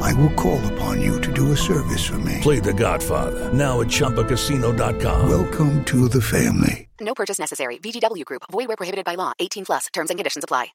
[0.00, 2.38] I will call upon you to do a service for me.
[2.42, 5.28] Play The Godfather now at ChumbaCasino.com.
[5.28, 6.88] Welcome to the family.
[7.00, 7.78] No purchase necessary.
[7.78, 8.42] VGW Group.
[8.50, 9.32] Void where prohibited by law.
[9.38, 9.86] 18 plus.
[9.92, 10.68] Terms and conditions apply.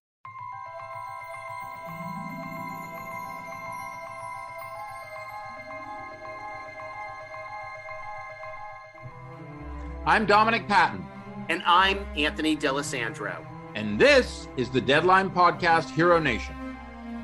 [10.05, 11.05] I'm Dominic Patten,
[11.49, 13.45] And I'm Anthony D'Alessandro.
[13.75, 16.55] and this is the Deadline Podcast Hero Nation.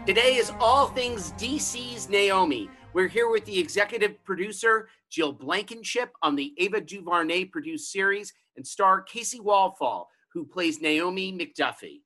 [0.09, 2.67] Today is all things DC's Naomi.
[2.93, 8.65] We're here with the executive producer, Jill Blankenship, on the Ava DuVernay produced series, and
[8.65, 12.01] star Kaci Walfall, who plays Naomi McDuffie.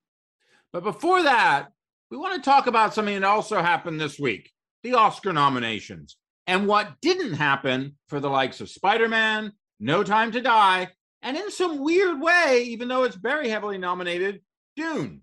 [0.70, 1.72] But before that,
[2.10, 4.52] we want to talk about something that also happened this week
[4.82, 10.30] the Oscar nominations and what didn't happen for the likes of Spider Man, No Time
[10.32, 10.88] to Die,
[11.22, 14.42] and in some weird way, even though it's very heavily nominated,
[14.76, 15.22] Dune.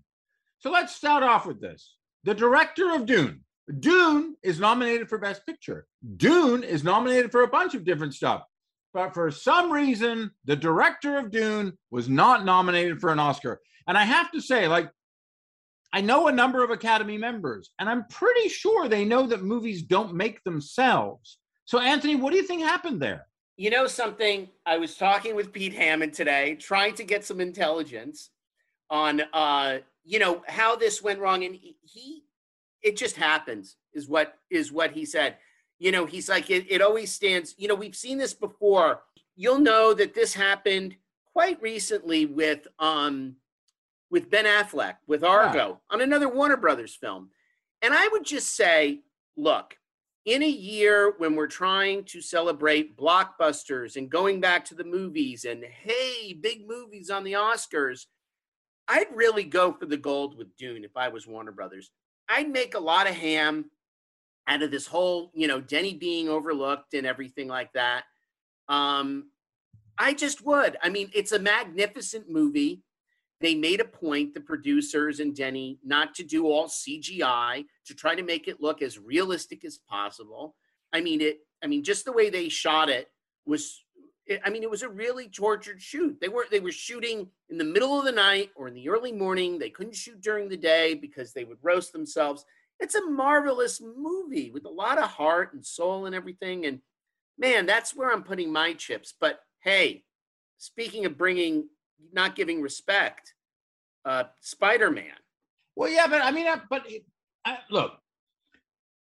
[0.58, 1.94] So let's start off with this.
[2.24, 3.44] The director of Dune.
[3.80, 5.86] Dune is nominated for Best Picture.
[6.16, 8.42] Dune is nominated for a bunch of different stuff.
[8.94, 13.60] But for some reason, the director of Dune was not nominated for an Oscar.
[13.88, 14.90] And I have to say, like,
[15.92, 19.82] I know a number of Academy members, and I'm pretty sure they know that movies
[19.82, 21.38] don't make themselves.
[21.64, 23.26] So, Anthony, what do you think happened there?
[23.56, 24.48] You know something?
[24.64, 28.30] I was talking with Pete Hammond today, trying to get some intelligence
[28.90, 32.24] on, uh, you know, how this went wrong, and he,
[32.82, 35.36] it just happens, is what is what he said.
[35.78, 37.54] You know, he's like, it, it always stands.
[37.58, 39.02] You know, we've seen this before.
[39.36, 40.96] You'll know that this happened
[41.32, 43.36] quite recently with um
[44.10, 47.30] with Ben Affleck with Argo on another Warner Brothers film.
[47.80, 49.00] And I would just say,
[49.36, 49.76] look,
[50.24, 55.44] in a year when we're trying to celebrate blockbusters and going back to the movies
[55.44, 58.06] and hey, big movies on the Oscars,
[58.88, 61.90] I'd really go for the gold with Dune if I was Warner Brothers.
[62.28, 63.70] I'd make a lot of ham
[64.48, 68.04] out of this whole, you know, Denny being overlooked and everything like that.
[68.68, 69.30] Um,
[69.98, 70.76] I just would.
[70.82, 72.82] I mean, it's a magnificent movie.
[73.40, 78.14] They made a point, the producers and Denny, not to do all CGI to try
[78.14, 80.54] to make it look as realistic as possible.
[80.92, 81.38] I mean, it.
[81.62, 83.08] I mean, just the way they shot it
[83.46, 83.81] was.
[84.44, 86.18] I mean, it was a really tortured shoot.
[86.20, 89.12] They were they were shooting in the middle of the night or in the early
[89.12, 89.58] morning.
[89.58, 92.44] They couldn't shoot during the day because they would roast themselves.
[92.80, 96.66] It's a marvelous movie with a lot of heart and soul and everything.
[96.66, 96.80] And
[97.38, 99.14] man, that's where I'm putting my chips.
[99.20, 100.04] But hey,
[100.58, 101.68] speaking of bringing
[102.12, 103.34] not giving respect,
[104.04, 105.14] uh, Spider Man.
[105.76, 106.86] Well, yeah, but I mean, uh, but
[107.44, 107.92] I, look,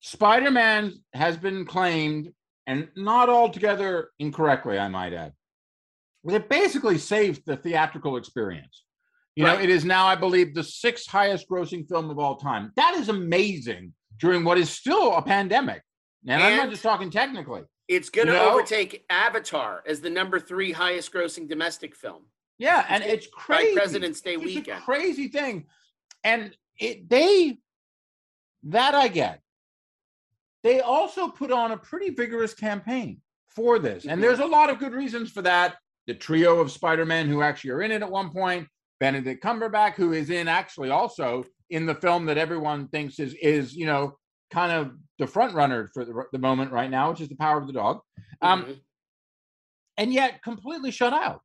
[0.00, 2.32] Spider Man has been claimed,
[2.66, 5.32] and not altogether incorrectly, I might add.
[6.24, 8.84] But it basically saved the theatrical experience.
[9.34, 12.70] You know, it is now, I believe, the sixth highest grossing film of all time.
[12.76, 15.82] That is amazing during what is still a pandemic.
[16.28, 17.62] And, I'm not just talking technically.
[17.88, 22.26] It's going to You know- overtake Avatar as the number three highest grossing domestic film.
[22.58, 23.74] Yeah, and It's it's by crazy.
[23.74, 24.82] President's Day It's a weekend.
[24.84, 25.66] crazy thing,
[26.22, 27.58] and it they
[28.64, 29.40] that I get.
[30.62, 34.78] They also put on a pretty vigorous campaign for this, and there's a lot of
[34.78, 35.76] good reasons for that.
[36.06, 38.66] The trio of Spider-Man who actually are in it at one point,
[39.00, 43.74] Benedict Cumberbatch, who is in actually also in the film that everyone thinks is is
[43.74, 44.16] you know
[44.50, 47.58] kind of the front runner for the, the moment right now, which is the Power
[47.58, 48.00] of the Dog.
[48.40, 48.80] Um, Mhm.
[49.96, 51.40] and yet completely shut out.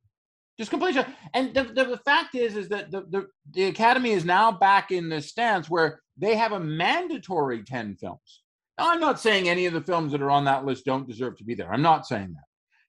[0.58, 1.08] Just completely shut.
[1.34, 4.90] And the, the, the fact is, is that the, the, the Academy is now back
[4.90, 8.42] in this stance where they have a mandatory 10 films.
[8.78, 11.36] Now, I'm not saying any of the films that are on that list don't deserve
[11.38, 11.72] to be there.
[11.72, 12.44] I'm not saying that.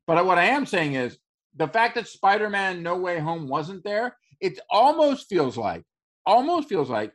[0.06, 1.18] But what I am saying is
[1.56, 5.84] the fact that Spider Man No Way Home wasn't there, it almost feels like,
[6.26, 7.12] almost feels like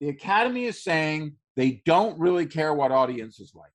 [0.00, 3.72] the Academy is saying they don't really care what audiences like.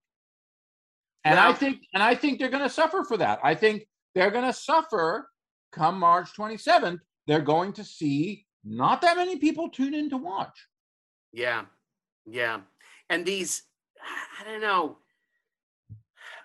[1.25, 3.39] And I think, and I think they're going to suffer for that.
[3.43, 5.29] I think they're going to suffer
[5.71, 6.99] come March 27th.
[7.27, 10.67] They're going to see not that many people tune in to watch.
[11.31, 11.63] Yeah.
[12.25, 12.61] Yeah.
[13.09, 13.63] And these,
[14.39, 14.97] I don't know.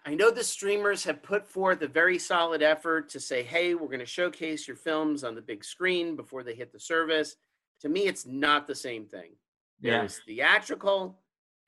[0.06, 3.88] I know the streamers have put forth a very solid effort to say, hey, we're
[3.88, 7.36] going to showcase your films on the big screen before they hit the service.
[7.80, 9.32] To me, it's not the same thing.
[9.80, 9.98] Yeah.
[9.98, 11.18] There's theatrical,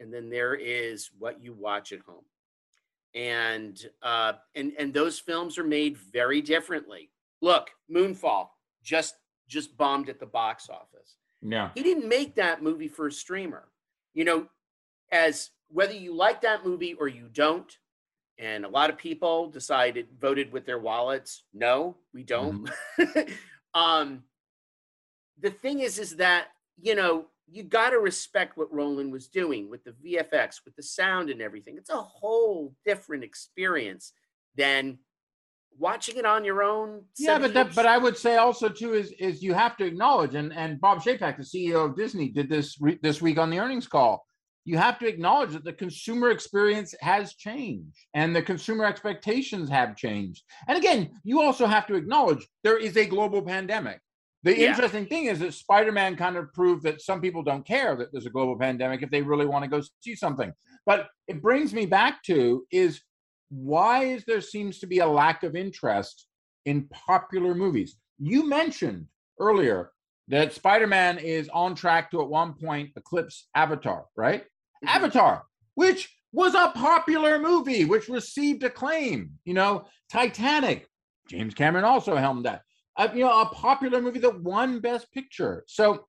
[0.00, 2.24] and then there is what you watch at home.
[3.14, 7.10] And uh, and and those films are made very differently.
[7.42, 8.48] look, Moonfall
[8.82, 9.16] just
[9.48, 11.16] just bombed at the box office.
[11.42, 11.70] Yeah.
[11.74, 13.68] He didn't make that movie for a streamer.
[14.14, 14.46] You know,
[15.12, 17.72] as whether you like that movie or you don't,
[18.38, 21.44] and a lot of people decided voted with their wallets.
[21.52, 22.68] No, we don't.
[23.74, 24.24] um,
[25.40, 26.48] the thing is, is that
[26.80, 30.82] you know you got to respect what Roland was doing with the VFX, with the
[30.82, 31.76] sound and everything.
[31.76, 34.12] It's a whole different experience
[34.56, 34.98] than
[35.78, 37.02] watching it on your own.
[37.18, 40.34] Yeah, but that, but I would say also too is is you have to acknowledge
[40.34, 43.58] and and Bob Chapek, the CEO of Disney, did this re, this week on the
[43.58, 44.24] earnings call.
[44.70, 49.96] You have to acknowledge that the consumer experience has changed and the consumer expectations have
[49.96, 50.44] changed.
[50.68, 53.98] And again, you also have to acknowledge there is a global pandemic.
[54.44, 54.70] The Yeah.
[54.70, 58.26] interesting thing is that Spider-Man kind of proved that some people don't care that there's
[58.26, 60.52] a global pandemic if they really want to go see something.
[60.86, 63.00] But it brings me back to is
[63.48, 66.28] why is there seems to be a lack of interest
[66.64, 67.96] in popular movies?
[68.20, 69.08] You mentioned
[69.40, 69.90] earlier
[70.28, 74.44] that Spider-Man is on track to at one point eclipse Avatar, right?
[74.84, 74.88] Mhm.
[74.88, 75.44] Avatar,
[75.74, 79.38] which was a popular movie, which received acclaim.
[79.44, 80.88] You know, Titanic.
[81.28, 82.62] James Cameron also helmed that.
[82.96, 85.64] Uh, you know, a popular movie that won Best Picture.
[85.66, 86.06] So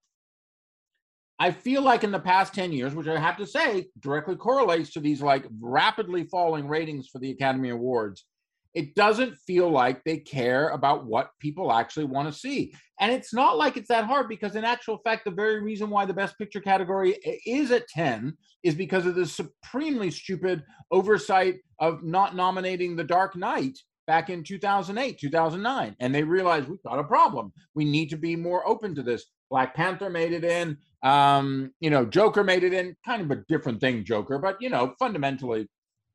[1.39, 4.91] I feel like in the past 10 years, which I have to say directly correlates
[4.93, 8.25] to these like rapidly falling ratings for the Academy Awards,
[8.73, 12.73] it doesn't feel like they care about what people actually want to see.
[12.99, 16.05] And it's not like it's that hard because, in actual fact, the very reason why
[16.05, 22.03] the Best Picture category is at 10 is because of the supremely stupid oversight of
[22.03, 23.77] not nominating The Dark Knight
[24.07, 25.95] back in 2008, 2009.
[25.99, 27.51] And they realized we've got a problem.
[27.75, 29.25] We need to be more open to this.
[29.49, 30.77] Black Panther made it in.
[31.03, 32.95] Um, you know, Joker made it in.
[33.05, 35.67] Kind of a different thing, Joker, but you know, fundamentally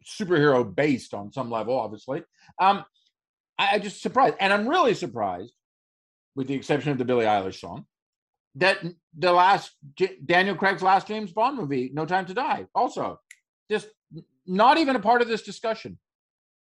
[0.07, 2.23] superhero based on some level, obviously.
[2.61, 2.85] Um,
[3.59, 5.53] I, I just surprised, and I'm really surprised,
[6.35, 7.87] with the exception of the Billie Eilish song,
[8.57, 8.79] that
[9.17, 9.73] the last
[10.25, 13.21] Daniel Craig's last James Bond movie, No Time to Die, also
[13.71, 13.89] just
[14.47, 15.99] not even a part of this discussion.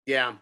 [0.06, 0.36] Yeah.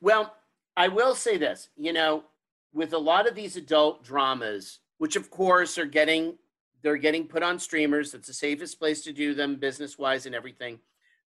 [0.00, 0.34] Well,
[0.76, 2.24] I will say this, you know,
[2.72, 6.38] with a lot of these adult dramas, which of course are getting
[6.82, 10.80] they're getting put on streamers, that's the safest place to do them business-wise and everything.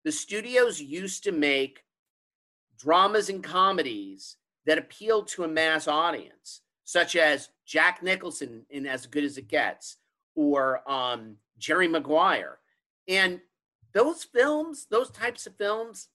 [0.06, 1.82] The studios used to make
[2.78, 9.06] dramas and comedies that appealed to a mass audience, such as Jack Nicholson in As
[9.06, 9.96] Good as It Gets
[10.36, 12.58] or um, Jerry Maguire.
[13.08, 13.40] And
[13.94, 16.06] those films, those types of films,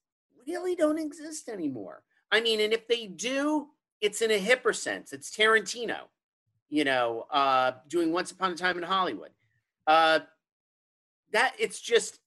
[0.47, 2.03] really don't exist anymore.
[2.31, 5.11] I mean, and if they do, it's in a hipper sense.
[5.11, 6.03] It's Tarantino,
[6.69, 9.31] you know, uh, doing Once Upon a Time in Hollywood.
[9.85, 10.19] Uh,
[11.33, 12.20] that it's just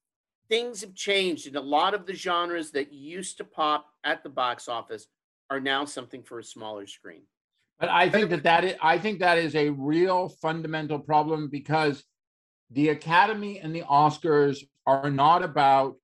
[0.49, 4.29] things have changed, and a lot of the genres that used to pop at the
[4.29, 5.06] box office
[5.50, 7.23] are now something for a smaller screen.
[7.79, 12.05] But I think that that is, I think that is a real fundamental problem because
[12.70, 15.96] the Academy and the Oscars are not about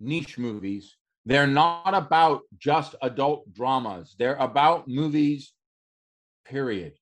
[0.00, 0.96] niche movies.
[1.26, 4.14] They're not about just adult dramas.
[4.18, 5.52] They're about movies,
[6.44, 6.94] period.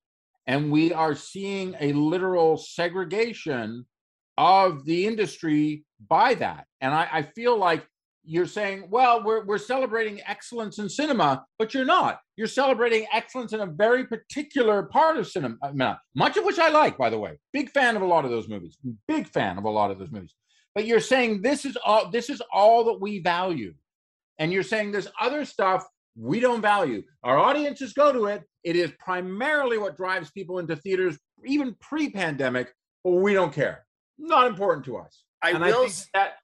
[0.47, 3.87] And we are seeing a literal segregation
[4.37, 6.67] of the industry by that.
[6.81, 7.87] And I, I feel like
[8.25, 12.21] you're saying, well, we're, we're celebrating excellence in cinema, but you're not.
[12.37, 16.69] You're celebrating excellence in a very particular part of cinema, uh, much of which I
[16.69, 17.39] like, by the way.
[17.53, 18.77] Big fan of a lot of those movies.
[19.07, 20.35] Big fan of a lot of those movies.
[20.75, 23.75] But you're saying this is all this is all that we value.
[24.39, 27.03] And you're saying there's other stuff we don't value.
[27.25, 28.43] Our audiences go to it.
[28.63, 32.73] It is primarily what drives people into theaters, even pre-pandemic,
[33.05, 33.87] but we don't care.
[34.19, 35.25] Not important to us.
[35.43, 36.39] I and will think that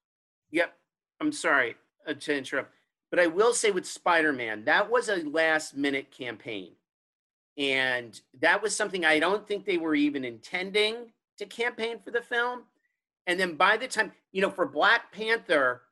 [0.55, 0.73] Yep.
[1.21, 1.75] I'm sorry
[2.07, 2.73] uh, to interrupt,
[3.11, 6.73] but I will say with Spider Man, that was a last minute campaign.
[7.59, 12.21] And that was something I don't think they were even intending to campaign for the
[12.21, 12.63] film.
[13.27, 15.83] And then by the time, you know, for Black Panther,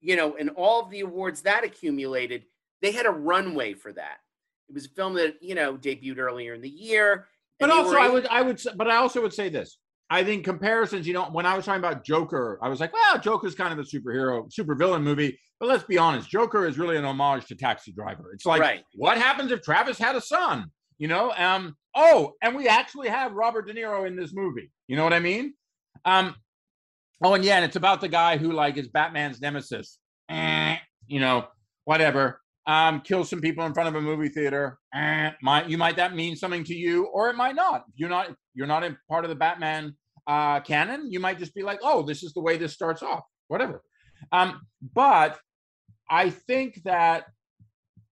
[0.00, 2.44] you know, and all of the awards that accumulated,
[2.82, 4.20] they had a runway for that.
[4.68, 7.28] It was a film that, you know, debuted earlier in the year.
[7.58, 9.78] But also, I would, I would, but I also would say this.
[10.10, 11.06] I think comparisons.
[11.06, 13.78] You know, when I was talking about Joker, I was like, well, Joker's kind of
[13.78, 15.38] a superhero, supervillain movie.
[15.60, 18.32] But let's be honest, Joker is really an homage to Taxi Driver.
[18.34, 18.82] It's like, Right.
[18.94, 20.70] what happens if Travis had a son?
[20.98, 24.70] You know, um, oh, and we actually have Robert De Niro in this movie.
[24.88, 25.54] You know what I mean?
[26.04, 26.34] Um,
[27.22, 29.98] oh, and yeah, and it's about the guy who like is Batman's nemesis.
[30.28, 30.76] Eh,
[31.06, 31.46] you know,
[31.84, 32.40] whatever.
[32.70, 34.78] Um, kill some people in front of a movie theater.
[34.94, 37.82] Eh, might you might that mean something to you, or it might not.
[37.96, 39.96] You're not you're not in part of the Batman
[40.28, 41.10] uh, canon.
[41.10, 43.24] You might just be like, oh, this is the way this starts off.
[43.48, 43.82] Whatever.
[44.30, 44.60] Um,
[44.94, 45.36] but
[46.08, 47.24] I think that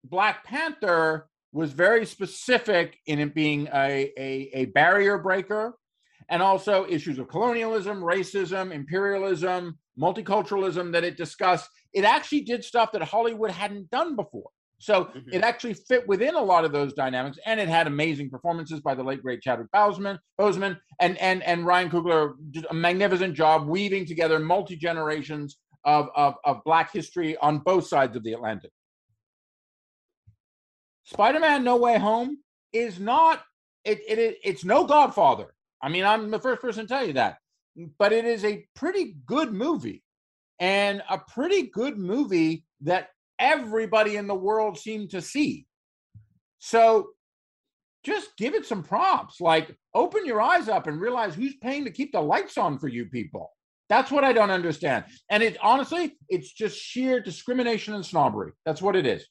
[0.05, 5.75] Black Panther was very specific in it being a, a, a barrier breaker
[6.31, 11.69] and also issues of colonialism, racism, imperialism, multiculturalism that it discussed.
[11.93, 14.51] It actually did stuff that Hollywood hadn't done before.
[14.79, 15.33] So Mhm.
[15.33, 18.95] it actually fit within a lot of those dynamics, and it had amazing performances by
[18.95, 23.67] the late great Chadwick Boseman, Boseman and and and Ryan Coogler did a magnificent job
[23.67, 28.71] weaving together multi generations of, of of Black history on both sides of the Atlantic.
[31.05, 33.43] Spider-Man: No Way Home is not
[33.85, 35.55] it, it it- it's no Godfather.
[35.81, 37.39] I mean, I'm the first person to tell you that,
[37.99, 40.03] but it is a pretty good movie,
[40.59, 45.67] and a pretty good movie that everybody in the world seemed to see.
[46.59, 47.09] So
[48.05, 49.41] just give it some props.
[49.41, 52.89] Like open your eyes up and realize who's paying to keep the lights on for
[52.89, 53.51] you people.
[53.89, 55.05] That's what I don't understand.
[55.31, 58.53] And it honestly, it's just sheer discrimination and snobbery.
[58.65, 59.27] That's what it is.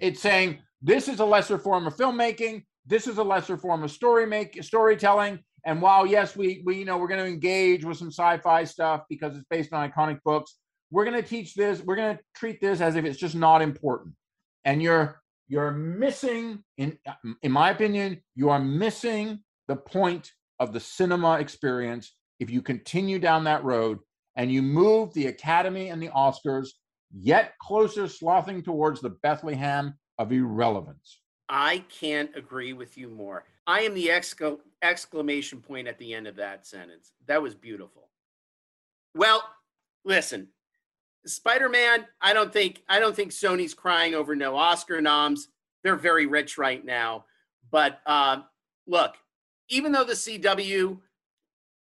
[0.00, 2.64] It's saying this is a lesser form of filmmaking.
[2.86, 5.40] This is a lesser form of story make storytelling.
[5.66, 9.02] And while yes, we we you know we're going to engage with some sci-fi stuff
[9.10, 10.56] because it's based on iconic books,
[10.90, 11.82] we're going to teach this.
[11.82, 14.14] We're going to treat this as if it's just not important.
[14.64, 16.98] And you're you're missing in
[17.42, 20.30] in my opinion, you are missing the point
[20.60, 23.98] of the cinema experience if you continue down that road
[24.36, 26.68] and you move the Academy and the Oscars
[27.12, 31.20] yet closer slothing towards the Bethlehem of irrelevance.
[31.48, 33.44] I can't agree with you more.
[33.66, 34.10] I am the
[34.82, 37.12] exclamation point at the end of that sentence.
[37.26, 38.08] That was beautiful.
[39.14, 39.42] Well,
[40.04, 40.48] listen,
[41.26, 45.48] Spider-Man, I don't think I don't think Sony's crying over no Oscar noms.
[45.82, 47.24] They're very rich right now.
[47.70, 48.42] But uh,
[48.86, 49.16] look,
[49.68, 50.98] even though the CW,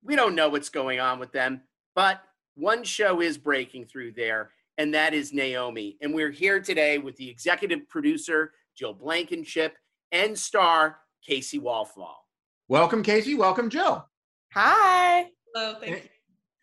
[0.04, 1.62] we don't know what's going on with them,
[1.96, 2.22] but
[2.56, 5.98] one show is breaking through there, and that is Naomi.
[6.02, 9.78] And we're here today with the executive producer, Jill Blankenship,
[10.12, 10.98] and star
[11.28, 12.18] Kaci Walfall.
[12.68, 13.38] Welcome, Kaci.
[13.38, 14.08] Welcome, Jill.
[14.54, 15.28] Hi.
[15.54, 16.10] Hello, thank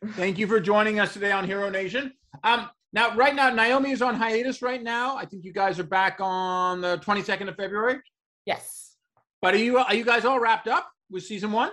[0.03, 0.11] you.
[0.13, 2.13] Thank you for joining us today on Hero Nation.
[2.45, 5.17] Um, now, right now, Naomi is on hiatus right now.
[5.17, 7.99] I think you guys are back on the 22nd of February.
[8.47, 8.97] Yes.
[9.43, 11.71] But are you are you guys all wrapped up with season one?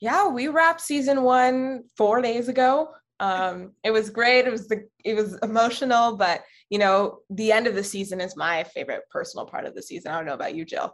[0.00, 2.90] Yeah, we wrapped season one four days ago.
[3.20, 4.46] Um, it was great.
[4.46, 8.36] It was the it was emotional, but you know, the end of the season is
[8.36, 10.12] my favorite personal part of the season.
[10.12, 10.92] I don't know about you, Jill.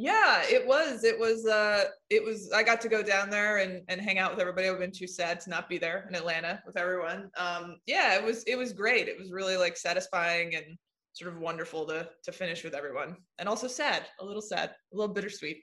[0.00, 1.04] Yeah, it was.
[1.04, 1.46] It was.
[1.46, 2.50] Uh, it was.
[2.52, 4.68] I got to go down there and and hang out with everybody.
[4.68, 7.30] I've been too sad to not be there in Atlanta with everyone.
[7.36, 8.42] Um, yeah, it was.
[8.44, 9.08] It was great.
[9.08, 10.64] It was really like satisfying and
[11.12, 14.96] sort of wonderful to to finish with everyone, and also sad, a little sad, a
[14.96, 15.58] little bittersweet.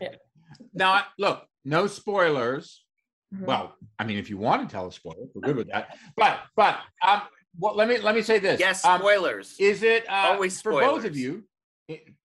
[0.00, 0.10] Yeah.
[0.72, 2.84] Now, look, no spoilers.
[3.34, 3.46] Mhm.
[3.46, 5.98] Well, I mean, if you want to tell a spoiler, we're good with that.
[6.16, 7.22] But but um,
[7.58, 7.74] what?
[7.76, 8.60] Let me let me say this.
[8.60, 9.56] Yes, Um, spoilers.
[9.58, 11.42] is it uh, Always for both of you,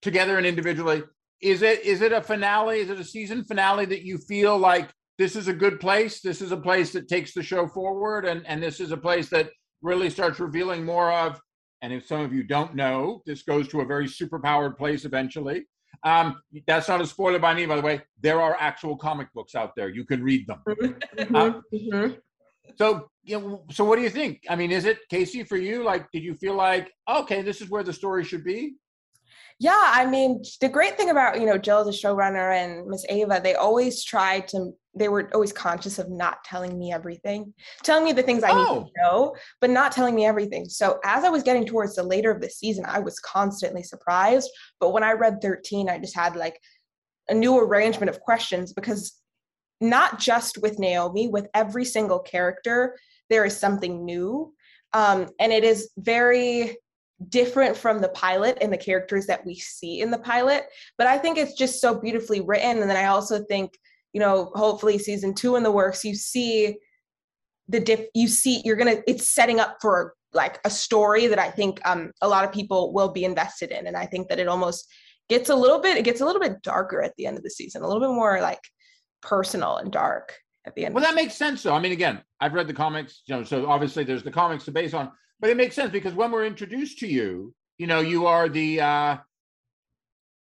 [0.02, 1.02] together and individually?
[1.42, 2.78] Is it is it a finale?
[2.78, 6.20] Is it a season finale that you feel like this is a good place?
[6.20, 9.28] This is a place that takes the show forward, and and this is a place
[9.30, 9.50] that
[9.82, 11.40] really starts revealing more of.
[11.82, 15.66] And if some of you don't know, this goes to a very superpowered place eventually.
[16.04, 18.02] Um, that's not a spoiler by me, by the way.
[18.20, 19.88] There are actual comic books out there.
[19.88, 20.62] You can read them.
[21.72, 22.18] Mhm.
[22.76, 24.42] So, you know, so what do you think?
[24.48, 25.82] I mean, is it Kaci for you?
[25.82, 28.74] Like, did you feel like, okay, this is where the story should be?
[29.62, 33.40] Yeah, I mean, the great thing about, you know, Jill, the showrunner, and Miss Ava,
[33.40, 37.54] they always tried to, they were always conscious of not telling me everything,
[37.84, 38.82] telling me the things I need Oh.
[38.82, 40.68] to know, but not telling me everything.
[40.68, 44.50] So as I was getting towards the later of the season, I was constantly surprised.
[44.80, 46.58] But when I read 13, I just had like
[47.28, 49.16] a new arrangement of questions because
[49.80, 52.98] not just with Naomi, with every single character,
[53.30, 54.52] there is something new.
[54.92, 56.78] Um, and it is very
[57.28, 60.64] different from the pilot and the characters that we see in the pilot.
[60.98, 62.80] But I think it's just so beautifully written.
[62.80, 63.78] And then I also think,
[64.12, 66.78] you know, hopefully season two in the works, you see
[67.68, 71.48] the diff you see you're gonna it's setting up for like a story that I
[71.48, 73.86] think um a lot of people will be invested in.
[73.86, 74.88] And I think that it almost
[75.28, 77.50] gets a little bit, it gets a little bit darker at the end of the
[77.50, 78.60] season, a little bit more like
[79.22, 80.36] personal and dark
[80.66, 80.94] at the end.
[80.94, 81.74] Well, that makes sense, though.
[81.74, 84.72] I mean, again, I've read the comics, you know, so obviously there's the comics to
[84.72, 85.10] base on,
[85.42, 88.80] but it makes sense because when we're introduced to you, you know, you are the,
[88.80, 89.16] uh,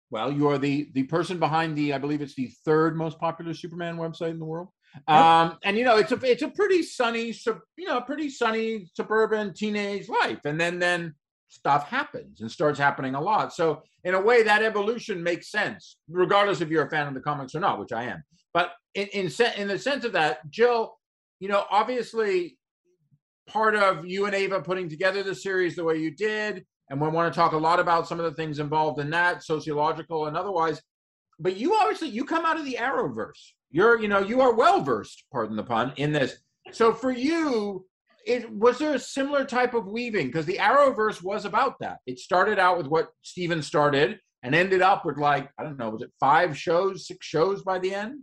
[0.10, 3.54] well, you are the the person behind the, I believe it's the third most popular
[3.54, 4.70] Superman website in the world.
[5.08, 8.90] Um, and you know, it's a it's a pretty sunny, sub, you know, pretty sunny
[8.96, 11.14] suburban teenage life, and then then
[11.50, 13.54] stuff happens and starts happening a lot.
[13.54, 17.20] So in a way, that evolution makes sense, regardless if you're a fan of the
[17.20, 18.24] comics or not, which I am.
[18.54, 20.98] But in in, se- in the sense of that, Jill,
[21.40, 22.57] you know, obviously
[23.48, 27.08] part of you and Ava putting together the series the way you did and we
[27.10, 30.38] want to talk a lot about some of the things involved in that, sociological and
[30.38, 30.82] otherwise.
[31.40, 33.52] But you obviously you come out of the Arrowverse.
[33.70, 36.38] You're you know you are well versed, pardon the pun, in this.
[36.72, 37.86] So for you,
[38.26, 41.98] it was there a similar type of weaving because the Arrowverse was about that.
[42.06, 45.90] It started out with what Steven started and ended up with like I don't know,
[45.90, 48.22] was it five shows, six shows by the end?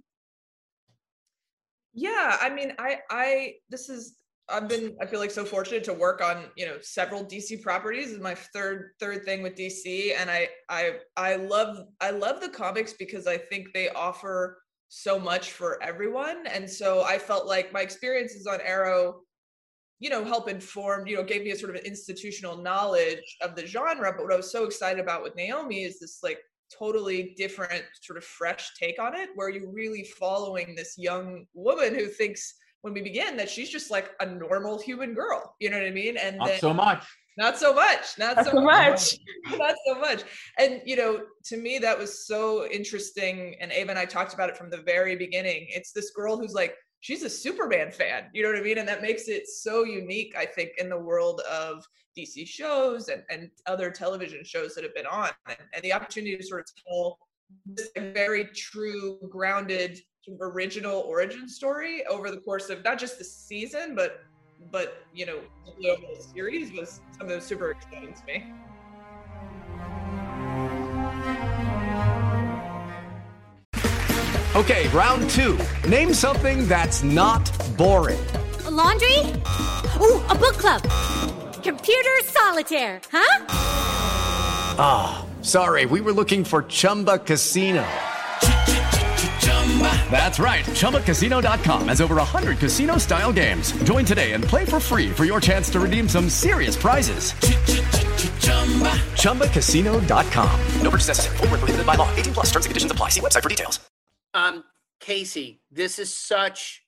[1.93, 4.17] Yeah, I mean, I I this is
[4.49, 8.07] I've been I feel like so fortunate to work on you know several DC properties.
[8.07, 12.41] This is my third third thing with DC, and I I I love I love
[12.41, 14.59] the comics because I think they offer
[14.89, 19.21] so much for everyone, and so I felt like my experiences on Arrow,
[19.99, 23.57] you know, help inform you know gave me a sort of an institutional knowledge of
[23.57, 24.13] the genre.
[24.15, 26.39] But what I was so excited about with Naomi is this like
[26.77, 31.95] totally different sort of fresh take on it, where you're really following this young woman
[31.95, 35.57] who thinks when we begin that she's just like a normal human girl.
[35.59, 36.19] You know what I mean?
[36.19, 37.07] And Not then, so much.
[37.39, 38.19] not so much.
[38.19, 39.19] Not, Not so so much.
[39.47, 39.59] much.
[39.59, 40.23] not so much.
[40.59, 43.57] And you know, to me, that was so interesting.
[43.59, 45.67] And Ava and I talked about it from the very beginning.
[45.71, 48.25] It's this girl who's like, she's a Superman fan.
[48.35, 48.77] You know what I mean?
[48.77, 51.83] And that makes it so unique, I think, in the world of
[52.19, 55.31] DC shows and, and other television shows that have been on.
[55.49, 57.19] And, and the opportunity to sort of tell
[57.65, 63.19] this very true, grounded, sort of original origin story over the course of not just
[63.19, 64.25] the season, but
[64.71, 65.41] but you know,
[65.81, 68.45] the overall series was something that was super exciting to me.
[74.57, 75.59] Okay, round two.
[75.89, 78.25] Name something that's not boring.
[78.67, 79.19] A laundry?
[80.01, 80.83] Ooh, a book club.
[81.63, 83.47] Computer solitaire, huh?
[84.79, 87.85] Ah, sorry, we were looking for Chumba Casino.
[90.11, 90.65] That's right.
[90.65, 93.73] ChumbaCasino.com has over 100 casino style games.
[93.83, 97.33] Join today and play for free for your chance to redeem some serious prizes.
[99.23, 100.61] ChumbaCasino.com.
[100.81, 101.37] No purchase necessary.
[101.39, 102.15] Where prohibited by law.
[102.15, 103.09] 18 plus terms and conditions apply.
[103.09, 103.81] See website for details.
[104.33, 104.65] Um,
[105.01, 106.85] Kaci, this is such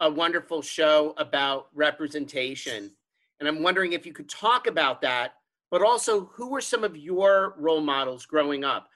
[0.00, 2.90] a wonderful show about representation.
[3.38, 5.34] And I'm wondering if you could talk about that,
[5.70, 8.88] but also who were some of your role models growing up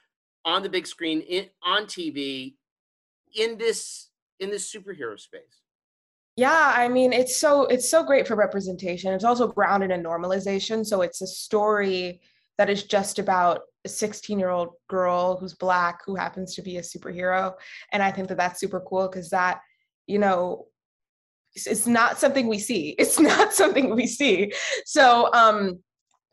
[0.45, 2.55] on the big screen, in, on TV,
[3.37, 5.61] in this in this superhero space?
[6.35, 9.13] Yeah, I mean, it's so it's so great for representation.
[9.13, 10.85] It's also grounded in normalization.
[10.85, 12.21] So it's a story
[12.57, 16.77] that is just about a 16 year old girl who's black who happens to be
[16.77, 17.53] a superhero,
[17.91, 19.61] and I think that that's super cool because that,
[20.05, 20.67] you know,
[21.55, 22.95] it's, not something we see.
[22.99, 24.53] It's not something we see.
[24.85, 25.79] So um,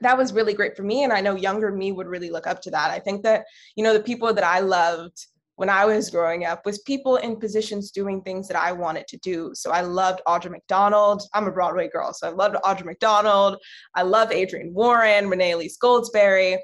[0.01, 2.61] that was really great for me, and I know younger me would really look up
[2.63, 2.91] to that.
[2.91, 6.67] I think that you know the people that I loved when I was growing up
[6.67, 9.53] was people in positions doing things that I wanted to do.
[9.55, 11.23] So I loved Audra McDonald.
[11.33, 13.59] I'm a Broadway girl, so I loved Audra McDonald.
[13.95, 16.59] I love Adrienne Warren, Renee Elise Goldsberry.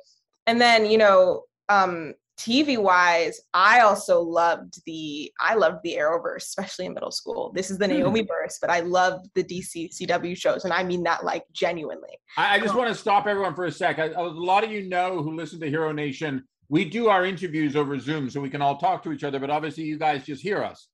[0.47, 6.39] And then, you know, um, TV wise, I also loved the I loved the Arrowverse,
[6.39, 7.53] especially in middle school.
[7.55, 11.03] This is the Naomi verse, but I loved the DC CW shows, and I mean
[11.03, 12.19] that like genuinely.
[12.39, 13.99] I, I just want to stop everyone for a sec.
[13.99, 17.75] I, a lot of you know who listen to Hero Nation we do our interviews
[17.75, 20.41] over Zoom so we can all talk to each other, but obviously you guys just
[20.41, 20.87] hear us.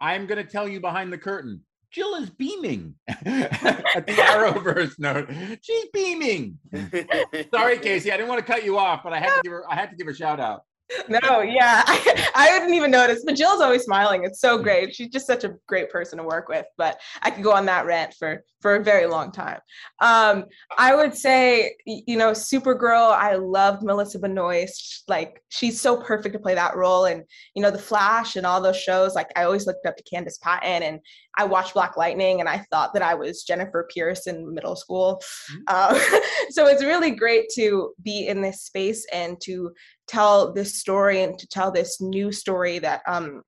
[0.00, 1.60] I'm going to tell you behind the curtain.
[1.90, 5.28] Jill is beaming at the Arrowverse note.
[5.60, 6.58] She's beaming.
[6.72, 9.64] Sorry, Kaci, I didn't want to cut you off, but I had to give her.
[9.70, 10.62] I had to give her a shout out.
[11.08, 13.22] No, yeah, I, I didn't even notice.
[13.24, 14.24] But Jill's always smiling.
[14.24, 14.94] It's so great.
[14.94, 16.66] She's just such a great person to work with.
[16.76, 19.60] But I could go on that rant for for a very long time.
[20.00, 20.44] Um,
[20.76, 23.12] I would say, you know, Supergirl.
[23.12, 25.04] I loved Melissa Benoist.
[25.08, 27.06] Like she's so perfect to play that role.
[27.06, 29.14] And you know, The Flash and all those shows.
[29.14, 31.00] Like I always looked up to Candice Patton, and
[31.36, 35.20] I watched Black Lightning, and I thought that I was Jennifer Pierce in middle school.
[35.66, 35.98] Uh,
[36.50, 39.72] so it's really great to be in this space and to
[40.06, 43.42] tell this story and to tell this new story that um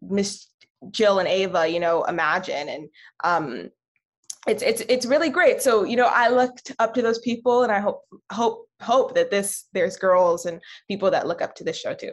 [0.00, 0.46] miss
[0.90, 2.68] jill and ava you know imagine.
[2.68, 2.88] And
[3.24, 3.68] um
[4.46, 5.60] it's it's it's really great.
[5.62, 9.30] So you know i looked up to those people and i hope hope hope that
[9.30, 12.12] this there's girls and people that look up to this show too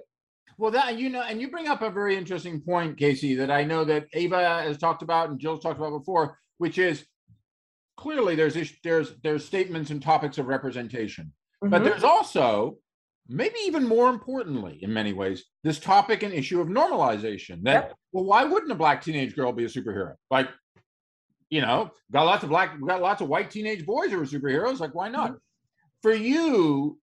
[0.57, 3.63] Well, that you know, and you bring up a very interesting point, Kaci, that I
[3.63, 7.05] know that Ava has talked about and Jill's talked about before, which is
[7.95, 11.83] clearly there's there's there's statements and topics of representation, but Mhm.
[11.83, 12.77] there's also
[13.29, 18.23] maybe even more importantly in many ways this topic and issue of normalization that well
[18.23, 20.15] why wouldn't a black teenage girl be a superhero?
[20.31, 20.49] Like
[21.49, 24.79] you know got lots of black got lots of white teenage boys who are superheroes
[24.79, 25.37] like why not?
[26.01, 26.99] For you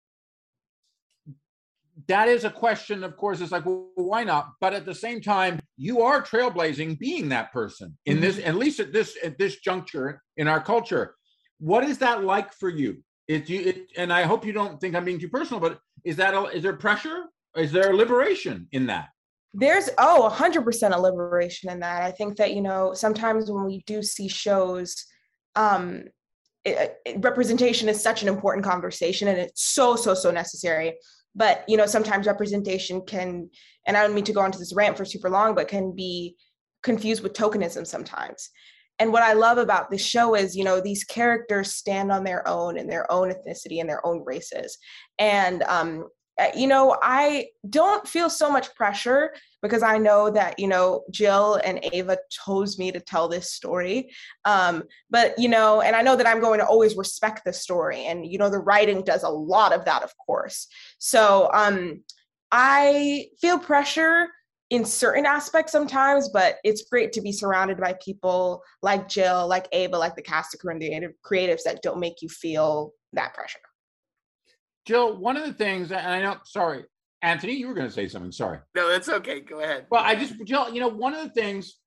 [2.07, 5.21] that is a question of course it's like well why not but at the same
[5.21, 9.57] time you are trailblazing being that person in this at least at this at this
[9.57, 11.15] juncture in our culture
[11.59, 14.95] what is that like for you It, you, it, and I hope you don't think
[14.95, 17.25] I'm being too personal, but is that a, is there pressure?
[17.55, 19.07] Is there liberation in that?
[19.53, 22.01] There's oh, 100% a liberation in that.
[22.03, 25.05] I think that you know sometimes when we do see shows,
[25.55, 26.03] um,
[26.65, 30.95] it, it- representation is such an important conversation, and it's so so so necessary.
[31.35, 33.49] But you know sometimes representation can,
[33.87, 36.35] and I don't mean to go onto this rant for super long, but can be
[36.83, 38.49] confused with tokenism sometimes.
[38.99, 42.47] And what I love about this show is, you know, these characters stand on their
[42.47, 44.77] own and their own ethnicity and their own races.
[45.17, 46.07] And, um,
[46.39, 49.33] uh, you know, I don't feel so much pressure
[49.63, 54.11] because I know that, you know, Jill and Ava chose me to tell this story.
[54.43, 58.05] Um, but, you know, and I know that I'm going to always respect the story.
[58.05, 60.67] And, you know, the writing does a lot of that, of course.
[60.99, 62.03] So um,
[62.51, 64.27] I feel pressure
[64.69, 69.67] in certain aspects sometimes, but it's great to be surrounded by people like Jill, like
[69.71, 73.59] Ava, like the cast of creative creatives that don't make you feel that pressure.
[74.85, 76.83] Jill, one of the things, and I know, sorry,
[77.23, 78.33] Anthony, you were going to say something.
[78.33, 78.59] Sorry.
[78.75, 79.39] No, that's okay.
[79.39, 79.87] Go ahead.
[79.89, 81.79] Well, I just, Jill, you know, one of the things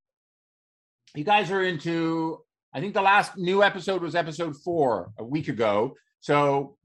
[1.14, 2.40] you guys are into,
[2.74, 5.94] I think the last new episode was episode four a week ago.
[6.20, 6.78] So,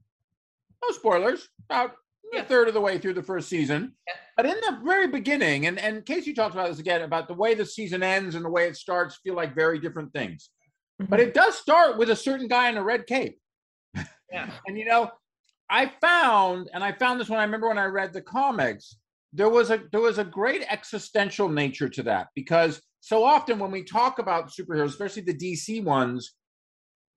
[0.82, 1.92] no spoilers, about
[2.36, 3.94] a third of the way through the first season.
[4.36, 7.54] But in the very beginning, and, and Kaci talked about this again, about the way
[7.54, 10.50] the season ends and the way it starts feel like very different things.
[10.98, 11.28] But mm-hmm.
[11.28, 13.38] it does start with a certain guy in a red cape.
[14.30, 14.50] Yeah.
[14.66, 15.10] And you know,
[15.72, 18.98] I found, and I found this when I remember when I read the comics,
[19.32, 23.70] there was a there was a great existential nature to that because so often when
[23.70, 26.34] we talk about superheroes, especially the DC ones,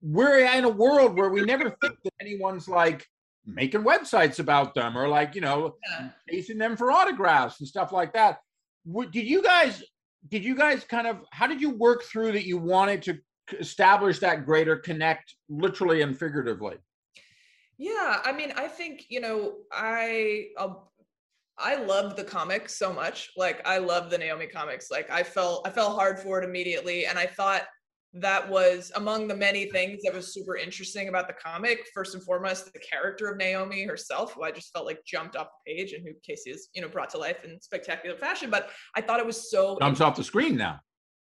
[0.00, 3.06] we're in a world where we never think that anyone's like
[3.44, 5.74] making websites about them or like you know
[6.30, 8.38] chasing them for autographs and stuff like that.
[9.12, 9.82] Did you guys?
[10.30, 11.18] Did you guys kind of?
[11.30, 12.46] How did you work through that?
[12.46, 13.18] You wanted to
[13.60, 16.76] establish that greater connect, literally and figuratively.
[17.78, 20.78] Yeah, I mean, I think you know, I um,
[21.58, 23.30] I love the comics so much.
[23.36, 24.90] Like, I love the Naomi comics.
[24.90, 27.62] Like, I felt I fell hard for it immediately, and I thought
[28.14, 31.86] that was among the many things that was super interesting about the comic.
[31.92, 35.48] First and foremost, the character of Naomi herself, who I just felt like jumped off
[35.66, 38.50] the page, and who Kaci has you know brought to life in spectacular fashion.
[38.50, 40.80] But I thought it was so Jumps off the screen now.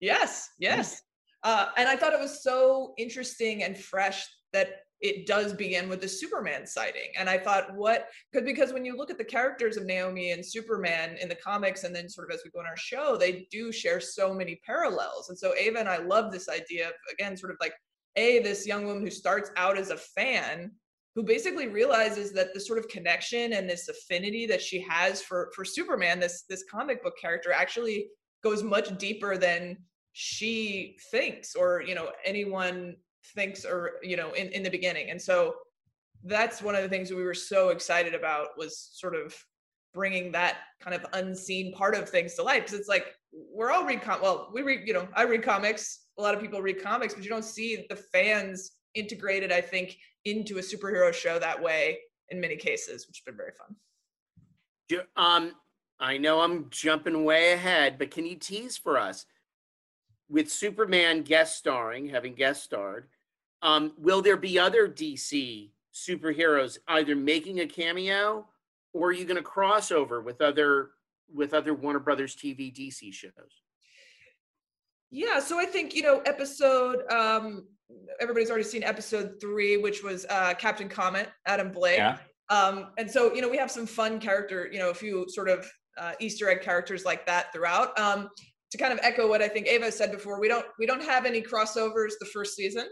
[0.00, 1.02] Yes, yes.
[1.42, 6.00] Uh, and I thought it was so interesting and fresh that it does begin with
[6.00, 7.10] the Superman sighting.
[7.18, 8.08] And I thought, what?
[8.32, 11.84] Because because when you look at the characters of Naomi and Superman in the comics,
[11.84, 14.60] and then sort of as we go in our show, they do share so many
[14.64, 15.28] parallels.
[15.28, 17.74] And so Ava and I love this idea of again, sort of like
[18.16, 20.72] a this young woman who starts out as a fan
[21.14, 25.50] who basically realizes that the sort of connection and this affinity that she has for
[25.54, 28.08] for Superman, this this comic book character, actually
[28.42, 29.76] goes much deeper than
[30.12, 32.96] she thinks or you know anyone
[33.34, 35.10] thinks or you know in, in the beginning.
[35.10, 35.54] And so
[36.24, 39.34] that's one of the things that we were so excited about was sort of
[39.94, 42.64] bringing that kind of unseen part of things to life.
[42.64, 46.06] Because it's like we're all read com- well we read you know i read comics.
[46.18, 49.98] A lot of people read comics but you don't see the fans integrated i think
[50.24, 51.98] into a superhero show that way
[52.30, 53.76] in many cases which has been very fun.
[55.16, 55.52] Um,
[55.98, 59.26] I know I'm jumping way ahead, but can you tease for us
[60.28, 63.08] with Superman guest starring, having guest starred?
[63.62, 68.46] Um, will there be other DC superheroes either making a cameo,
[68.92, 70.90] or are you going to cross over with other
[71.32, 73.62] with other Warner Brothers TV DC shows?
[75.10, 77.10] Yeah, so I think you know episode.
[77.10, 77.66] Um,
[78.20, 81.98] everybody's already seen episode three, which was uh, Captain Comet, Adam Blake.
[81.98, 82.18] Yeah.
[82.48, 85.48] Um, and so you know we have some fun character, you know, a few sort
[85.48, 85.66] of
[85.98, 87.98] uh, Easter egg characters like that throughout.
[87.98, 88.28] Um,
[88.72, 91.24] to kind of echo what I think Ava said before, we don't we don't have
[91.24, 92.86] any crossovers the first season.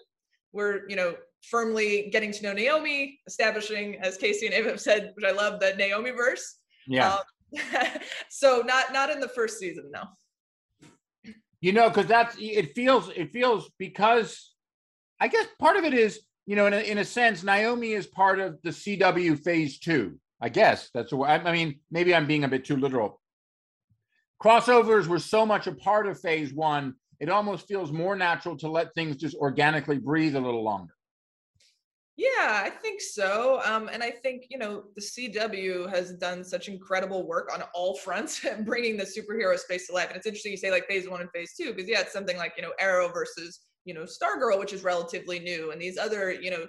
[0.55, 1.17] We're you know
[1.51, 5.61] firmly getting to know Naomi, establishing, as Kaci and Ava have said, which I love,
[5.61, 6.59] the Naomi verse.
[6.87, 7.15] Yeah.
[7.15, 7.21] Um,
[8.31, 10.05] so not not in the first season, no.
[11.61, 14.53] you know because that's it feels it feels because
[15.21, 18.07] i guess part of it is you know in a, in a sense naomi is
[18.07, 22.27] part of the cw phase two i guess that's what I, I mean maybe i'm
[22.27, 23.21] being a bit too literal
[24.43, 28.69] crossovers were so much a part of phase one it almost feels more natural to
[28.69, 30.93] let things just organically breathe a little longer
[32.17, 33.63] Yeah, I think so.
[33.65, 37.97] Um, and I think, you know, the CW has done such incredible work on all
[38.05, 40.09] fronts bringing the superhero space to life.
[40.09, 42.37] And it's interesting you say like phase one and phase two, because yeah, it's something
[42.37, 46.31] like, you know, Arrow versus, you know, Stargirl, which is relatively new, and these other,
[46.31, 46.67] you know,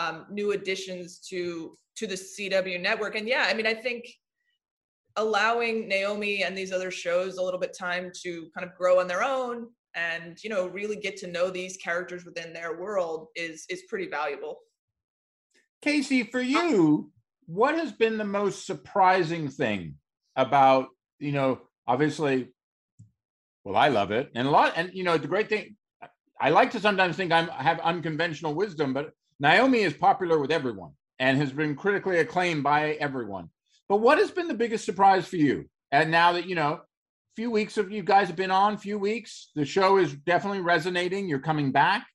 [0.00, 3.16] um, new additions to to the CW network.
[3.16, 4.06] And yeah, I mean, I think
[5.16, 9.08] allowing Naomi and these other shows a little bit time to kind of grow on
[9.08, 13.64] their own and you know really get to know these characters within their world is
[13.68, 14.60] is pretty valuable
[15.84, 17.10] Kaci, for uh, you,
[17.46, 19.96] what has been the most surprising thing
[20.34, 22.48] about, you know, obviously,
[23.64, 24.30] well, I love it.
[24.34, 25.76] And a lot, and you know, the great thing,
[26.40, 30.50] I like to sometimes think I'm, I have unconventional wisdom, but Naomi is popular with
[30.50, 33.50] everyone and has been critically acclaimed by everyone.
[33.88, 35.66] But what has been the biggest surprise for you?
[35.92, 36.80] And now that, you know,
[37.36, 41.28] few weeks of you guys have been on, few weeks, the show is definitely resonating.
[41.28, 42.06] You're coming back.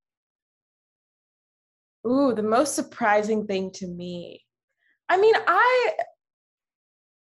[2.08, 4.44] Ooh, the most surprising thing to me.
[5.08, 5.94] I mean, I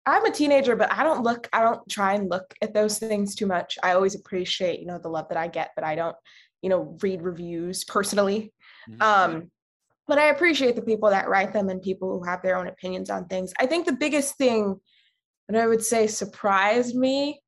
[0.06, 3.34] I'm a teenager, but I don't look, I don't try and look at those things
[3.34, 3.78] too much.
[3.82, 6.16] I always appreciate, you know, the love that I get, but I don't,
[6.62, 8.52] you know, read reviews personally.
[8.88, 9.02] Mm-hmm.
[9.02, 9.50] Um,
[10.08, 13.10] but I appreciate the people that write them and people who have their own opinions
[13.10, 13.52] on things.
[13.60, 14.80] I think the biggest thing
[15.48, 17.40] that I would say surprised me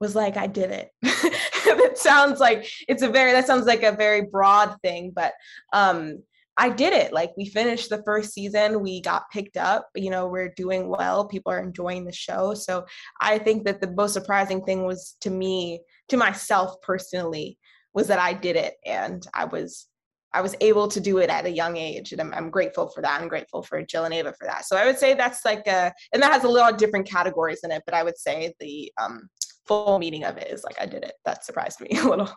[0.00, 0.90] was like, I did it.
[1.02, 5.32] that sounds like it's a very, that sounds like a very broad thing, but
[5.72, 6.22] um,
[6.56, 7.12] I did it.
[7.12, 11.26] Like we finished the first season, we got picked up, you know, we're doing well,
[11.26, 12.54] people are enjoying the show.
[12.54, 12.84] So
[13.20, 17.58] I think that the most surprising thing was to me, to myself personally,
[17.94, 19.86] was that I did it and I was
[20.34, 23.00] I was able to do it at a young age, and I'm, I'm, grateful for
[23.00, 23.18] that.
[23.18, 24.66] I'm grateful for Jill and Ava for that.
[24.66, 27.60] So I would say that's like a, and that has a lot of different categories
[27.64, 27.82] in it.
[27.86, 29.30] But I would say the um,
[29.68, 31.12] full meaning of it is like I did it.
[31.24, 32.30] That surprised me a little.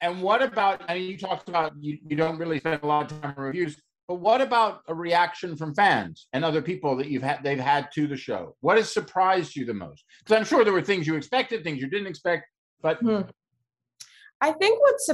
[0.00, 0.82] And what about?
[0.88, 3.44] I mean, you talked about you, you don't really spend a lot of time on
[3.44, 7.58] reviews, but what about a reaction from fans and other people that you've had they've
[7.58, 8.56] had to the show?
[8.60, 10.04] What has surprised you the most?
[10.20, 12.44] Because I'm sure there were things you expected, things you didn't expect,
[12.80, 13.22] but hmm.
[14.40, 15.10] I think what's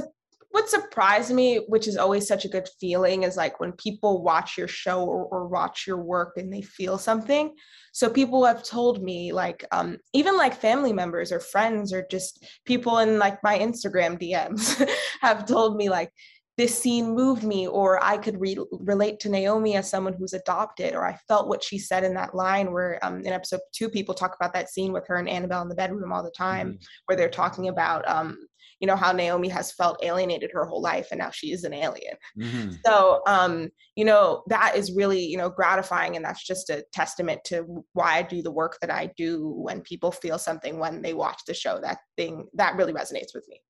[0.55, 4.57] what surprised me, which is always such a good feeling, is like when people watch
[4.57, 7.53] your show or, or watch your work and they feel something.
[7.91, 12.45] So people have told me, like, um, even like family members or friends or just
[12.65, 14.89] people in like my Instagram DMs
[15.21, 16.09] have told me, like,
[16.57, 20.93] this scene moved me, or I could re- relate to Naomi as someone who's adopted,
[20.93, 22.71] or I felt what she said in that line.
[22.71, 25.69] Where um, in episode two, people talk about that scene with her and Annabelle in
[25.69, 26.83] the bedroom all the time, mm-hmm.
[27.05, 28.37] where they're talking about um,
[28.79, 31.73] you know how Naomi has felt alienated her whole life and now she is an
[31.73, 32.15] alien.
[32.37, 32.71] Mm-hmm.
[32.85, 37.41] So um, you know that is really you know gratifying and that's just a testament
[37.45, 41.13] to why I do the work that I do when people feel something when they
[41.13, 43.61] watch the show that thing that really resonates with me.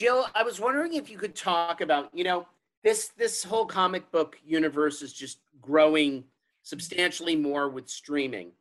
[0.00, 2.46] Jill, I was wondering if you could talk about, you know,
[2.82, 6.24] this this whole comic book universe is just growing
[6.62, 8.52] substantially more with streaming.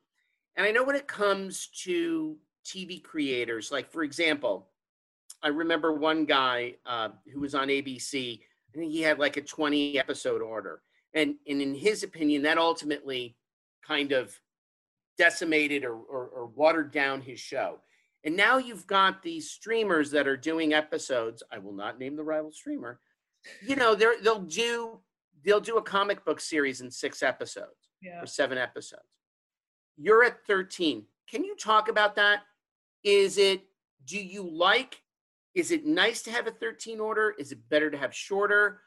[0.58, 4.68] And I know when it comes to TV creators, like for example,
[5.42, 8.42] I remember one guy uh, who was on ABC.
[8.42, 10.82] I think he had like a 20 episode order.
[11.14, 13.38] And, and in his opinion, that ultimately
[13.82, 14.38] kind of
[15.18, 17.80] decimated or, or, or watered down his show.
[18.24, 21.42] And now you've got these streamers that are doing episodes.
[21.52, 23.00] I will not name the rival streamer.
[23.66, 25.00] You know, they're, they'll do
[25.46, 28.22] they'll do a comic book series in six episodes yeah.
[28.22, 29.04] or seven episodes.
[29.98, 31.06] You're at 13.
[31.30, 32.42] Can you talk about that?
[33.04, 33.62] Is it
[34.06, 35.02] do you like
[35.56, 37.34] is it nice to have a 13 order?
[37.40, 38.82] Is it better to have shorter?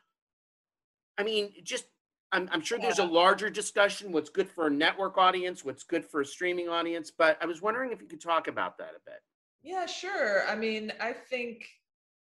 [1.19, 1.85] I mean, just
[2.33, 6.05] I'm, I'm sure there's a larger discussion what's good for a network audience, what's good
[6.05, 9.01] for a streaming audience, but I was wondering if you could talk about that a
[9.05, 9.21] bit.
[9.63, 10.49] Yeah, sure.
[10.49, 11.69] I mean, I think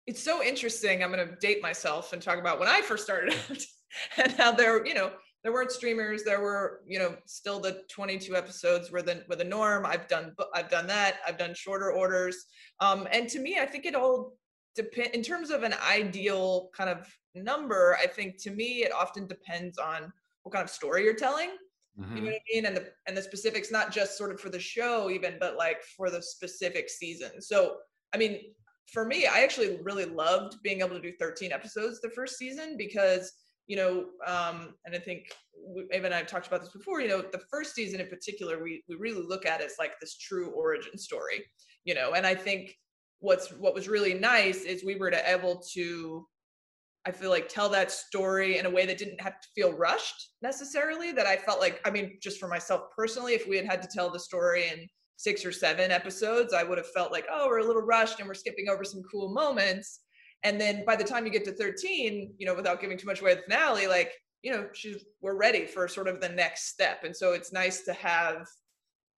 [0.07, 1.03] it's so interesting.
[1.03, 3.59] I'm going to date myself and talk about when I first started out
[4.19, 6.23] and how there, you know, there weren't streamers.
[6.23, 9.87] There were, you know, still the 22 episodes were the were the norm.
[9.87, 11.17] I've done I've done that.
[11.27, 12.45] I've done shorter orders.
[12.81, 14.35] Um, and to me, I think it all
[14.75, 17.97] depend in terms of an ideal kind of number.
[18.01, 21.51] I think to me, it often depends on what kind of story you're telling.
[21.99, 22.17] Mm-hmm.
[22.17, 22.33] You know mm-hmm.
[22.33, 22.67] what I mean?
[22.67, 25.83] And the and the specifics, not just sort of for the show, even, but like
[25.97, 27.41] for the specific season.
[27.41, 27.77] So,
[28.15, 28.41] I mean,
[28.87, 32.77] for me, I actually really loved being able to do 13 episodes the first season
[32.77, 33.33] because
[33.71, 35.27] you know, um, and I think
[35.93, 38.61] Ava and I have talked about this before, you know, the first season in particular,
[38.61, 41.45] we, we really look at as like this true origin story,
[41.85, 42.77] you know, and I think
[43.21, 46.27] what's, what was really nice is we were to able to,
[47.07, 50.33] I feel like tell that story in a way that didn't have to feel rushed
[50.43, 53.83] necessarily that I felt like, I mean, just for myself personally, if we had had
[53.83, 57.47] to tell the story in six or seven episodes, I would have felt like, oh,
[57.47, 60.01] we're a little rushed and we're skipping over some cool moments.
[60.43, 63.21] And then by the time you get to 13 you know without giving too much
[63.21, 67.05] away the finale like you know she's we're ready for sort of the next step.
[67.05, 68.47] And so it's nice to have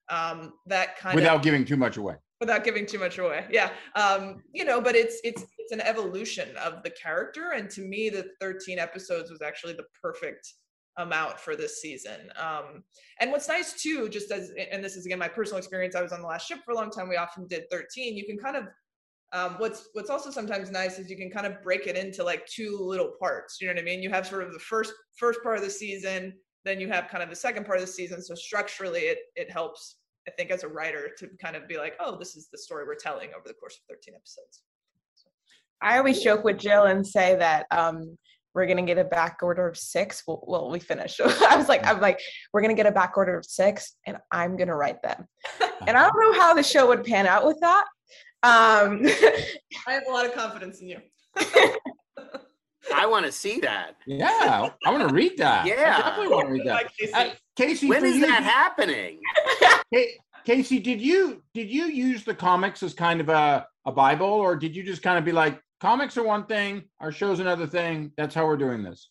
[0.09, 3.71] um that kind without of, giving too much away without giving too much away yeah
[3.95, 8.09] um you know but it's it's it's an evolution of the character and to me
[8.09, 10.55] the 13 episodes was actually the perfect
[10.99, 12.83] amount for this season um
[13.21, 16.11] and what's nice too just as and this is again my personal experience i was
[16.11, 18.57] on the last ship for a long time we often did 13 you can kind
[18.57, 18.65] of
[19.33, 22.45] um, what's what's also sometimes nice is you can kind of break it into like
[22.47, 23.61] two little parts.
[23.61, 24.03] You know what I mean?
[24.03, 27.23] You have sort of the first first part of the season, then you have kind
[27.23, 28.23] of the second part of the season.
[28.23, 29.97] So structurally, it it helps.
[30.29, 32.85] I think as a writer to kind of be like, oh, this is the story
[32.87, 34.63] we're telling over the course of 13 episodes.
[35.81, 38.17] I always joke with Jill and say that um,
[38.55, 40.23] we're gonna get a back order of six.
[40.27, 41.21] Well, well we finish.
[41.25, 42.21] I was like, I'm like,
[42.53, 45.27] we're gonna get a back order of six, and I'm gonna write them.
[45.87, 47.85] and I don't know how the show would pan out with that.
[48.45, 49.01] Um,
[49.87, 50.99] I have a lot of confidence in you.
[52.95, 53.97] I want to see that.
[54.07, 55.67] Yeah, I want to read that.
[55.67, 55.97] Yeah.
[55.99, 56.75] I definitely want to read that.
[56.75, 57.15] Like Kaci.
[57.15, 59.21] Uh, Kaci, When for is you, that happening?
[60.47, 64.57] Kaci, did you did you use the comics as kind of a, a Bible, or
[64.57, 68.13] did you just kind of be like, comics are one thing, our show's another thing.
[68.17, 69.09] That's how we're doing this.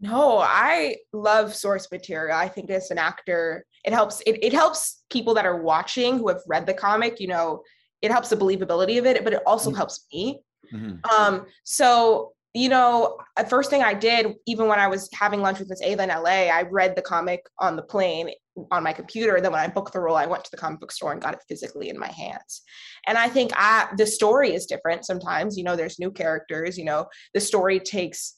[0.00, 2.36] No, I love source material.
[2.36, 4.20] I think as an actor, it helps.
[4.26, 7.20] It, it helps people that are watching who have read the comic.
[7.20, 7.62] You know,
[8.02, 9.76] it helps the believability of it, but it also Mhm.
[9.76, 10.40] helps me.
[10.72, 11.06] Mhm.
[11.10, 15.58] Um, so you know, the first thing I did, even when I was having lunch
[15.58, 18.30] with Miss Ava in LA, I read the comic on the plane
[18.70, 19.40] on my computer.
[19.40, 21.34] Then when I booked the role, I went to the comic book store and got
[21.34, 22.62] it physically in my hands.
[23.08, 25.58] And I think I, the story is different sometimes.
[25.58, 26.78] You know, there's new characters.
[26.78, 28.36] You know, the story takes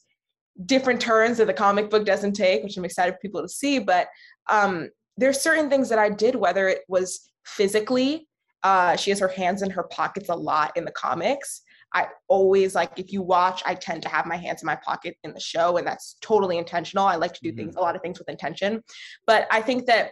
[0.65, 3.77] different turns that the comic book doesn't take, which I'm excited for people to see.
[3.77, 4.07] But
[4.49, 8.27] um, there's certain things that I did, whether it was physically,
[8.63, 11.61] uh, she has her hands in her pockets a lot in the comics.
[11.93, 15.15] I always like if you watch, I tend to have my hands in my pocket
[15.23, 17.05] in the show, and that's totally intentional.
[17.05, 17.79] I like to do things, mm-hmm.
[17.79, 18.83] a lot of things with intention.
[19.25, 20.11] But I think that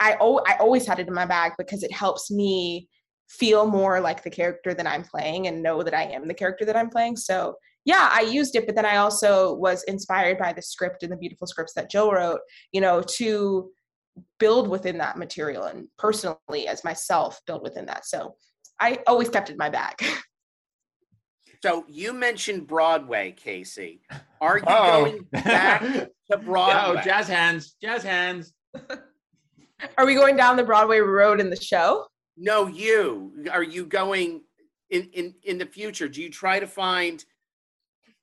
[0.00, 2.88] I o- I always had it in my bag because it helps me
[3.28, 6.64] feel more like the character that I'm playing and know that I am the character
[6.64, 7.16] that I'm playing.
[7.16, 11.10] So yeah, I used it, but then I also was inspired by the script and
[11.10, 12.40] the beautiful scripts that Jill wrote,
[12.72, 13.70] you know, to
[14.38, 18.04] build within that material and personally as myself build within that.
[18.06, 18.34] So
[18.78, 19.94] I always kept it in my bag.
[21.62, 24.00] So you mentioned Broadway, Kaci.
[24.40, 25.04] Are you Uh-oh.
[25.04, 25.82] going back
[26.30, 27.00] to Broadway?
[27.00, 28.52] Oh, jazz hands, jazz hands.
[29.98, 32.06] Are we going down the Broadway road in the show?
[32.36, 33.32] No, you.
[33.52, 34.42] Are you going
[34.90, 36.08] in in in the future?
[36.08, 37.24] Do you try to find,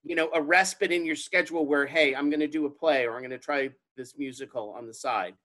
[0.04, 3.06] you know, a respite in your schedule where, hey, I'm going to do a play
[3.06, 5.36] or I'm going to try this musical on the side?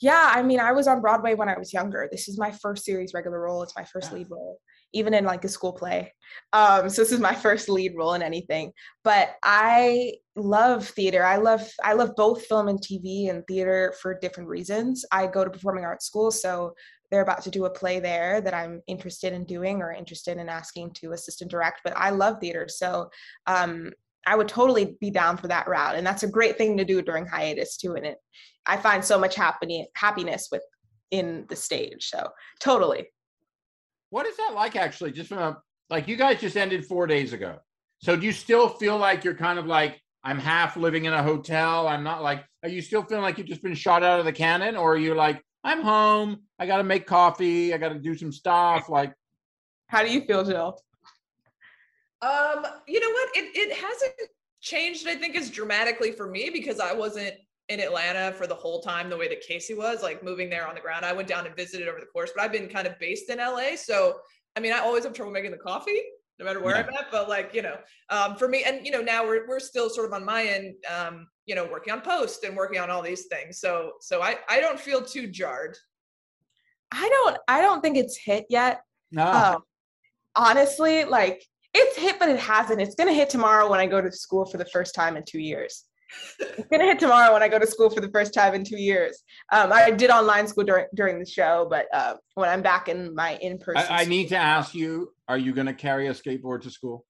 [0.00, 2.08] Yeah, I mean, I was on Broadway when I was younger.
[2.10, 3.62] This is my first series regular role.
[3.62, 4.58] It's my first lead role,
[4.92, 6.12] even in like a school play.
[6.52, 8.72] Um, so this is my first lead role in anything.
[9.04, 11.24] But I love theater.
[11.24, 15.04] I love I love both film and TV and theater for different reasons.
[15.12, 16.74] I go to performing arts school, so
[17.10, 20.48] they're about to do a play there that I'm interested in doing or interested in
[20.48, 21.80] asking to assistant direct.
[21.82, 23.08] But I love theater, so
[23.46, 23.92] um,
[24.26, 25.96] I would totally be down for that route.
[25.96, 27.94] And that's a great thing to do during hiatus too.
[27.94, 28.18] And it,
[28.66, 30.62] I find so much happiness happiness with
[31.10, 32.10] in the stage.
[32.10, 32.28] So
[32.60, 33.08] totally.
[34.10, 35.12] What is that like actually?
[35.12, 35.58] Just from a
[35.90, 37.58] like you guys just ended four days ago.
[37.98, 41.22] So do you still feel like you're kind of like I'm half living in a
[41.22, 41.88] hotel?
[41.88, 44.32] I'm not like are you still feeling like you've just been shot out of the
[44.32, 44.76] cannon?
[44.76, 48.88] Or are you like, I'm home, I gotta make coffee, I gotta do some stuff,
[48.88, 49.12] like
[49.86, 50.80] How do you feel, Jill?
[52.20, 53.28] Um, you know what?
[53.36, 54.14] It it hasn't
[54.60, 57.34] changed, I think, as dramatically for me because I wasn't
[57.68, 60.74] in Atlanta for the whole time the way that Kaci was, like moving there on
[60.74, 61.04] the ground.
[61.04, 63.38] I went down and visited over the course, but I've been kind of based in
[63.38, 63.76] LA.
[63.76, 64.16] So
[64.56, 66.00] I mean, I always have trouble making the coffee,
[66.38, 67.12] no matter where I'm at.
[67.12, 67.76] But like, you know,
[68.10, 70.74] um, for me, and you know, now we're we're still sort of on my end,
[70.90, 73.60] um, you know, working on post and working on all these things.
[73.60, 75.76] So so I I don't feel too jarred.
[76.90, 78.82] I don't I don't think it's hit yet.
[79.12, 79.30] no.
[79.30, 79.62] Um,
[80.34, 82.80] honestly, like it's hit, but it hasn't.
[82.80, 85.40] It's gonna hit tomorrow when I go to school for the first time in two
[85.40, 85.84] years.
[86.40, 88.78] It's gonna hit tomorrow when I go to school for the first time in two
[88.78, 89.22] years.
[89.52, 93.14] Um, I did online school during during the show, but uh, when I'm back in
[93.14, 96.62] my in person, I, I need to ask you, are you gonna carry a skateboard
[96.62, 97.04] to school?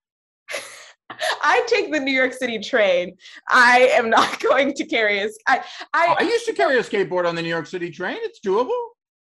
[1.42, 3.16] I take the New York City train.
[3.48, 5.28] I am not going to carry a.
[5.46, 5.62] I,
[5.94, 8.18] I, I used to carry a skateboard on the New York City train.
[8.20, 8.78] It's doable.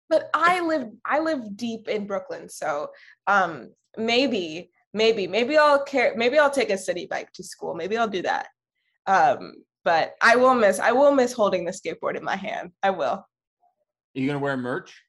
[0.09, 2.89] but I live I live deep in Brooklyn, so
[3.27, 7.73] um maybe maybe maybe I'll care maybe I'll take a Citi Bike to school.
[7.75, 8.47] Maybe I'll do that.
[9.05, 9.53] Um
[9.87, 12.71] but I will miss I will miss holding the skateboard in my hand.
[12.83, 13.13] I will.
[13.13, 13.25] Are
[14.15, 15.01] you gonna wear merch?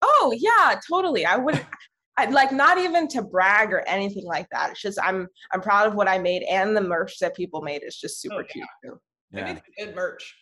[0.00, 1.26] Oh yeah, totally.
[1.26, 1.60] I would
[2.16, 4.70] I'd like not even to brag or anything like that.
[4.70, 7.82] It's just I'm I'm proud of what I made and the merch that people made
[7.84, 8.46] is just super Oh, yeah.
[8.52, 9.00] cute too.
[9.36, 10.34] I made good merch.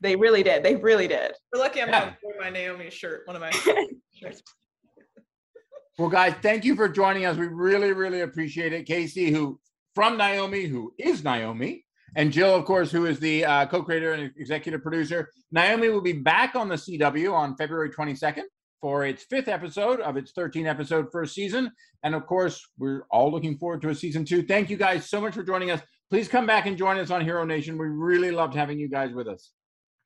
[0.00, 0.62] They really did.
[0.62, 1.32] They really did.
[1.52, 1.98] We're lucky I'm Yeah.
[1.98, 3.50] not wearing my Naomi shirt, one of my
[4.14, 4.40] shirts.
[5.98, 7.36] Well, guys, thank you for joining us.
[7.36, 8.86] We really, really appreciate it.
[8.86, 9.58] Kaci, who
[9.96, 11.85] from Naomi, who is Naomi,
[12.16, 15.30] and Jill, of course, who is the uh, co-creator and executive producer.
[15.52, 18.42] Naomi will be back on the CW on February 22nd.
[18.80, 21.70] for its fifth episode of its 13 episode first season.
[22.02, 24.42] And of course, we're all looking forward to a season two.
[24.42, 25.80] Thank you guys so much for joining us.
[26.10, 27.78] Please come back and join us on Hero Nation.
[27.78, 29.50] We really loved having you guys with us.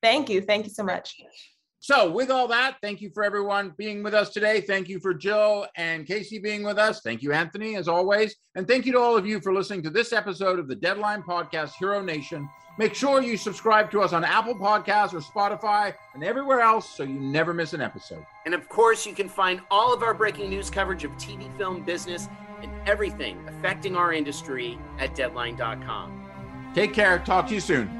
[0.02, 0.40] Thank you.
[0.40, 1.20] Thank you so much.
[1.83, 4.61] So, with all that, thank you for everyone being with us today.
[4.61, 7.01] Thank you for Jill and Kaci being with us.
[7.01, 8.37] Thank you, Anthony, as always.
[8.55, 11.22] And thank you to all of you for listening to this episode of the Deadline
[11.22, 12.51] Podcast Hero Nation.
[12.76, 17.03] Make sure you subscribe to us on Apple Podcasts or Spotify and everywhere else so
[17.03, 18.26] you never miss an episode.
[18.45, 21.83] And of course, you can find all of our breaking news coverage of TV, film,
[21.83, 22.28] business,
[22.62, 26.72] and everything affecting our industry at deadline.com.
[26.74, 27.18] Take care.
[27.20, 27.99] Talk to you soon.